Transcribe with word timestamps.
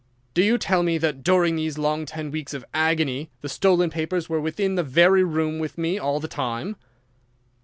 "Do 0.33 0.43
you 0.43 0.57
tell 0.57 0.81
me 0.81 0.97
that 0.97 1.21
during 1.23 1.55
these 1.55 1.77
long 1.77 2.07
ten 2.07 2.31
weeks 2.31 2.55
of 2.55 2.65
agony 2.73 3.29
the 3.41 3.47
stolen 3.49 3.91
papers 3.91 4.27
were 4.27 4.41
within 4.41 4.73
the 4.73 4.81
very 4.81 5.23
room 5.23 5.59
with 5.59 5.77
me 5.77 5.99
all 5.99 6.19
the 6.19 6.27
time?" 6.27 6.75